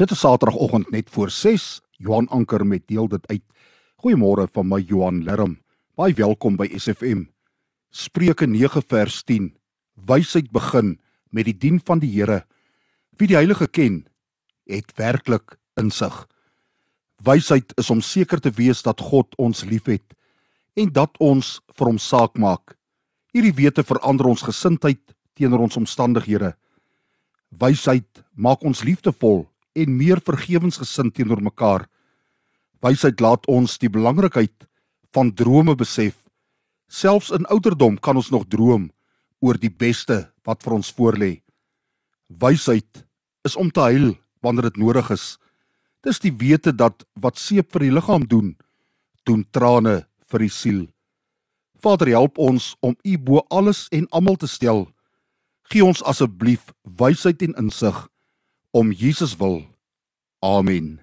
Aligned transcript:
Dit 0.00 0.10
is 0.10 0.18
Saterdagoggend 0.18 0.90
net 0.90 1.10
voor 1.10 1.30
6. 1.30 1.80
Johan 1.90 2.28
Anker 2.28 2.66
met 2.66 2.86
deel 2.88 3.08
dit 3.08 3.26
uit. 3.26 3.42
Goeiemôre 4.00 4.46
van 4.52 4.68
my 4.68 4.78
Johan 4.80 5.18
Lerm. 5.24 5.58
Baie 5.94 6.14
welkom 6.16 6.56
by 6.56 6.70
SFM. 6.72 7.26
Spreuke 7.92 8.46
9 8.48 8.80
vers 8.88 9.18
10. 9.28 9.50
Wysheid 10.08 10.48
begin 10.56 10.94
met 11.28 11.44
die 11.44 11.52
dien 11.52 11.82
van 11.84 12.00
die 12.00 12.08
Here. 12.14 12.46
Wie 13.20 13.28
die 13.28 13.36
Heilige 13.36 13.68
ken, 13.68 14.06
het 14.64 14.96
werklik 14.96 15.58
insig. 15.76 16.16
Wysheid 17.20 17.76
is 17.76 17.92
om 17.92 18.00
seker 18.00 18.40
te 18.40 18.54
wees 18.56 18.80
dat 18.80 19.04
God 19.04 19.36
ons 19.36 19.66
liefhet 19.68 20.16
en 20.80 20.96
dat 20.96 21.12
ons 21.20 21.58
vir 21.76 21.92
hom 21.92 22.00
saak 22.00 22.40
maak. 22.40 22.72
Hierdie 23.36 23.52
wete 23.52 23.84
verander 23.84 24.32
ons 24.32 24.48
gesindheid 24.48 25.12
teenoor 25.36 25.68
ons 25.68 25.76
omstandighede. 25.76 26.54
Wysheid 27.52 28.24
maak 28.32 28.64
ons 28.64 28.80
liefdevol 28.80 29.49
en 29.72 29.96
meer 29.96 30.20
vergewensgesind 30.24 31.14
teenoor 31.14 31.42
mekaar. 31.42 31.86
Wysheid 32.82 33.20
laat 33.20 33.46
ons 33.46 33.78
die 33.78 33.90
belangrikheid 33.92 34.66
van 35.14 35.32
drome 35.34 35.74
besef. 35.76 36.16
Selfs 36.90 37.30
in 37.30 37.46
ouderdom 37.46 37.98
kan 37.98 38.16
ons 38.16 38.30
nog 38.30 38.48
droom 38.48 38.90
oor 39.40 39.58
die 39.60 39.70
beste 39.70 40.30
wat 40.44 40.62
vir 40.64 40.76
ons 40.78 40.92
voorlê. 40.96 41.32
Wysheid 42.28 43.04
is 43.46 43.56
om 43.56 43.70
te 43.70 43.80
huil 43.80 44.14
wanneer 44.42 44.70
dit 44.70 44.80
nodig 44.80 45.10
is. 45.14 45.36
Dis 46.04 46.20
die 46.22 46.32
wete 46.32 46.72
dat 46.72 47.04
wat 47.20 47.38
seep 47.38 47.72
vir 47.72 47.86
die 47.86 47.92
liggaam 47.92 48.24
doen, 48.26 48.54
doen 49.28 49.44
trane 49.52 50.04
vir 50.30 50.46
die 50.46 50.52
siel. 50.52 50.86
Vader, 51.80 52.08
help 52.12 52.38
ons 52.38 52.74
om 52.84 52.96
U 53.04 53.16
bo 53.18 53.44
alles 53.48 53.86
en 53.92 54.06
almal 54.12 54.36
te 54.36 54.48
stel. 54.48 54.86
Gee 55.70 55.84
ons 55.84 56.02
asseblief 56.04 56.72
wysheid 56.84 57.42
en 57.46 57.56
insig 57.60 57.96
om 58.70 58.92
Jesus 58.92 59.36
wil. 59.36 59.66
Amen. 60.38 61.00